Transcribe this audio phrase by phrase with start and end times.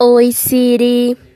[0.00, 1.27] Oi, Siri.